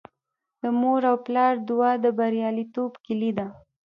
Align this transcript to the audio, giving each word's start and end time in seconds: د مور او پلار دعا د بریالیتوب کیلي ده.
د 0.61 0.63
مور 0.79 1.01
او 1.09 1.17
پلار 1.25 1.53
دعا 1.67 1.91
د 2.03 2.05
بریالیتوب 2.17 2.91
کیلي 3.05 3.31
ده. 3.37 3.47